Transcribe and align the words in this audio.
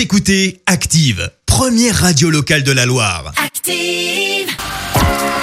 Vous 0.00 0.04
écoutez 0.04 0.62
Active, 0.64 1.30
première 1.44 1.94
radio 1.94 2.30
locale 2.30 2.62
de 2.62 2.72
la 2.72 2.86
Loire. 2.86 3.34
Active. 3.36 4.48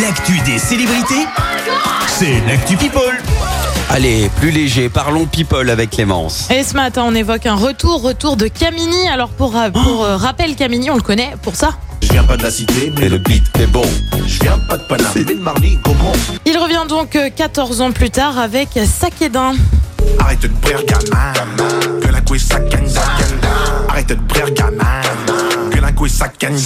L'actu 0.00 0.40
des 0.46 0.58
célébrités, 0.58 1.26
c'est 2.06 2.40
l'actu 2.46 2.78
People. 2.78 3.22
Allez, 3.90 4.30
plus 4.40 4.50
léger, 4.50 4.88
parlons 4.88 5.26
people 5.26 5.68
avec 5.68 5.90
Clémence. 5.90 6.50
Et 6.50 6.62
ce 6.62 6.72
matin, 6.72 7.04
on 7.06 7.14
évoque 7.14 7.44
un 7.44 7.56
retour, 7.56 8.00
retour 8.00 8.38
de 8.38 8.48
Camini. 8.48 9.06
Alors 9.10 9.28
pour, 9.28 9.54
euh, 9.54 9.68
pour 9.68 10.02
euh, 10.02 10.16
rappel, 10.16 10.56
Camini, 10.56 10.90
on 10.90 10.96
le 10.96 11.02
connaît 11.02 11.34
pour 11.42 11.54
ça. 11.54 11.76
Je 12.00 12.10
viens 12.10 12.24
pas 12.24 12.38
de 12.38 12.44
la 12.44 12.50
cité, 12.50 12.90
mais 12.98 13.10
le 13.10 13.18
beat 13.18 13.44
est 13.60 13.66
bon. 13.66 13.84
je 14.26 14.40
viens 14.40 14.58
pas 14.60 14.78
de. 14.78 14.84
Mais 15.14 15.24
de 15.24 15.34
Marly, 15.34 15.78
comment 15.84 16.14
Il 16.46 16.56
revient 16.56 16.88
donc 16.88 17.16
euh, 17.16 17.28
14 17.28 17.82
ans 17.82 17.92
plus 17.92 18.08
tard 18.08 18.38
avec 18.38 18.70
Sakedin. 18.86 19.56
Arrête 20.18 20.40
de 20.40 20.48
brère 20.48 20.82
gamin. 20.86 21.07
Que 25.70 25.92
couille 25.92 26.10
ça 26.10 26.28
canne. 26.28 26.56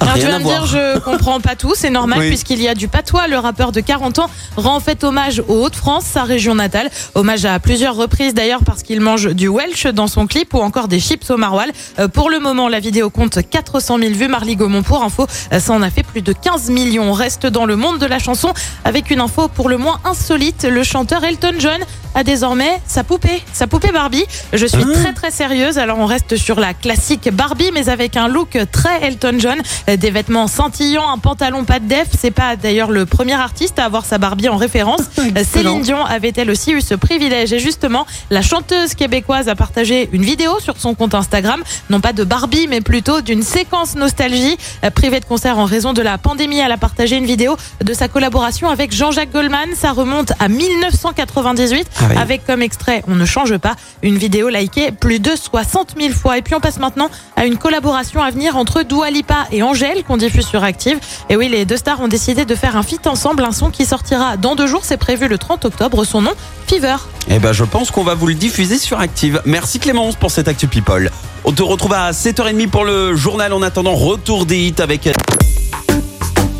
Alors 0.00 0.14
tu 0.14 0.26
vas 0.26 0.38
me 0.38 0.44
voir. 0.44 0.62
dire, 0.64 0.66
je 0.66 0.98
comprends 1.00 1.40
pas 1.40 1.56
tout, 1.56 1.72
c'est 1.74 1.90
normal 1.90 2.18
Oui. 2.22 2.28
puisqu'il 2.28 2.60
y 2.62 2.68
a 2.68 2.74
du 2.74 2.88
patois. 2.88 3.26
Le 3.28 3.38
rappeur 3.38 3.72
de 3.72 3.80
40 3.80 4.18
ans 4.20 4.30
rend 4.56 4.76
en 4.76 4.80
fait 4.80 5.04
hommage 5.04 5.42
aux 5.48 5.64
Hauts-de-France, 5.64 6.04
sa 6.04 6.22
région 6.24 6.54
natale. 6.54 6.90
Hommage 7.14 7.44
à 7.44 7.58
plusieurs 7.58 7.96
reprises 7.96 8.34
d'ailleurs 8.34 8.60
parce 8.64 8.82
qu'il 8.82 9.00
mange 9.00 9.28
du 9.34 9.48
Welsh 9.48 9.86
dans 9.86 10.06
son 10.06 10.26
clip 10.26 10.54
ou 10.54 10.58
encore 10.60 10.88
des 10.88 11.00
chips 11.00 11.28
au 11.30 11.36
maroilles. 11.36 11.72
Euh, 11.98 12.08
pour 12.08 12.30
le 12.30 12.38
moment, 12.38 12.68
la 12.68 12.80
vidéo 12.80 13.10
compte 13.10 13.38
400 13.48 13.98
000 13.98 14.12
vues. 14.14 14.28
Marly 14.28 14.56
Gaumont 14.56 14.82
pour 14.82 15.02
info, 15.02 15.26
euh, 15.52 15.58
ça 15.60 15.72
en 15.72 15.82
a 15.82 15.90
fait 15.90 16.02
plus 16.02 16.22
de 16.22 16.32
15 16.32 16.70
millions. 16.70 17.04
On 17.10 17.12
reste 17.12 17.46
dans 17.46 17.64
le 17.66 17.76
monde 17.76 17.98
de 17.98 18.06
la 18.06 18.18
chanson 18.18 18.52
avec 18.84 19.10
une 19.10 19.20
info 19.20 19.48
pour 19.48 19.68
le 19.68 19.78
moins 19.78 19.98
insolite. 20.04 20.66
Le 20.70 20.82
chanteur 20.82 21.24
Elton 21.24 21.54
John 21.58 21.78
a 22.14 22.24
désormais 22.24 22.80
sa 22.86 23.04
poupée, 23.04 23.42
sa 23.52 23.66
poupée 23.66 23.92
Barbie. 23.92 24.24
Je 24.52 24.66
suis 24.66 24.82
très 24.84 25.12
très 25.12 25.30
sérieuse. 25.30 25.78
Alors 25.78 25.98
on 25.98 26.06
reste 26.06 26.36
sur 26.36 26.58
la 26.60 26.72
classique 26.74 27.28
Barbie, 27.32 27.70
mais 27.74 27.88
avec 27.88 28.16
un 28.16 28.28
look 28.28 28.56
très 28.72 29.02
Elton 29.02 29.36
John, 29.38 29.58
Euh, 29.85 29.85
des 29.96 30.10
vêtements 30.10 30.46
scintillants, 30.48 31.08
un 31.08 31.18
pantalon 31.18 31.64
pas 31.64 31.78
de 31.78 31.86
def. 31.86 32.08
C'est 32.18 32.30
pas 32.32 32.56
d'ailleurs 32.56 32.90
le 32.90 33.06
premier 33.06 33.34
artiste 33.34 33.78
à 33.78 33.84
avoir 33.84 34.04
sa 34.04 34.18
Barbie 34.18 34.48
en 34.48 34.56
référence. 34.56 35.02
Euh, 35.36 35.42
Céline 35.44 35.82
Dion 35.82 36.04
avait 36.04 36.32
elle 36.36 36.50
aussi 36.50 36.72
eu 36.72 36.80
ce 36.80 36.94
privilège. 36.94 37.52
Et 37.52 37.58
justement, 37.58 38.06
la 38.30 38.42
chanteuse 38.42 38.94
québécoise 38.94 39.48
a 39.48 39.54
partagé 39.54 40.08
une 40.12 40.22
vidéo 40.22 40.60
sur 40.60 40.76
son 40.78 40.94
compte 40.94 41.14
Instagram, 41.14 41.62
non 41.90 42.00
pas 42.00 42.12
de 42.12 42.22
Barbie, 42.24 42.68
mais 42.68 42.80
plutôt 42.80 43.20
d'une 43.20 43.42
séquence 43.42 43.96
nostalgie. 43.96 44.56
Euh, 44.84 44.90
Privée 44.90 45.20
de 45.20 45.24
concert 45.24 45.58
en 45.58 45.64
raison 45.64 45.92
de 45.92 46.00
la 46.00 46.16
pandémie, 46.16 46.58
elle 46.58 46.72
a 46.72 46.76
partagé 46.78 47.16
une 47.16 47.26
vidéo 47.26 47.56
de 47.84 47.92
sa 47.92 48.08
collaboration 48.08 48.68
avec 48.70 48.94
Jean-Jacques 48.94 49.32
Goldman. 49.32 49.68
Ça 49.76 49.92
remonte 49.92 50.32
à 50.38 50.48
1998 50.48 51.86
Ah 52.00 52.04
oui. 52.10 52.16
avec 52.16 52.46
comme 52.46 52.62
extrait 52.62 53.02
On 53.08 53.14
ne 53.14 53.26
change 53.26 53.56
pas, 53.58 53.74
une 54.02 54.16
vidéo 54.16 54.48
likée 54.48 54.90
plus 54.92 55.18
de 55.20 55.32
60 55.36 55.94
000 56.00 56.14
fois. 56.14 56.38
Et 56.38 56.42
puis 56.42 56.54
on 56.54 56.60
passe 56.60 56.78
maintenant 56.78 57.08
à 57.36 57.44
une 57.46 57.58
collaboration 57.58 58.22
à 58.22 58.30
venir 58.30 58.56
entre 58.56 58.82
Dua 58.82 59.10
Lipa 59.10 59.46
et 59.52 59.62
Angèle 59.62 59.75
qu'on 60.06 60.16
diffuse 60.16 60.46
sur 60.46 60.64
Active. 60.64 60.98
Et 61.28 61.36
oui, 61.36 61.48
les 61.48 61.64
deux 61.64 61.76
stars 61.76 62.00
ont 62.00 62.08
décidé 62.08 62.44
de 62.44 62.54
faire 62.54 62.76
un 62.76 62.82
feat 62.82 63.06
ensemble, 63.06 63.44
un 63.44 63.52
son 63.52 63.70
qui 63.70 63.84
sortira 63.84 64.36
dans 64.36 64.54
deux 64.54 64.66
jours, 64.66 64.84
c'est 64.84 64.96
prévu 64.96 65.28
le 65.28 65.38
30 65.38 65.64
octobre, 65.66 66.04
son 66.04 66.22
nom 66.22 66.32
Fever. 66.66 66.96
Eh 67.28 67.38
ben, 67.38 67.52
je 67.52 67.64
pense 67.64 67.90
qu'on 67.90 68.02
va 68.02 68.14
vous 68.14 68.26
le 68.26 68.34
diffuser 68.34 68.78
sur 68.78 68.98
Active. 68.98 69.42
Merci 69.44 69.78
Clémence 69.78 70.16
pour 70.16 70.30
cette 70.30 70.48
actu 70.48 70.66
people. 70.66 71.10
On 71.44 71.52
te 71.52 71.62
retrouve 71.62 71.92
à 71.92 72.10
7h30 72.12 72.68
pour 72.68 72.84
le 72.84 73.14
journal. 73.14 73.52
En 73.52 73.62
attendant, 73.62 73.94
retour 73.94 74.46
des 74.46 74.58
hits 74.58 74.74
avec 74.78 75.08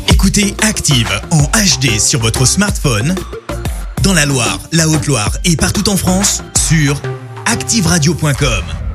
Écoutez 0.07 0.55
Active 0.61 1.09
en 1.31 1.43
HD 1.43 1.99
sur 1.99 2.19
votre 2.19 2.45
smartphone, 2.45 3.15
dans 4.03 4.13
la 4.13 4.25
Loire, 4.25 4.59
la 4.71 4.87
Haute-Loire 4.87 5.31
et 5.43 5.55
partout 5.55 5.89
en 5.89 5.97
France, 5.97 6.43
sur 6.55 7.01
activeradio.com. 7.45 8.86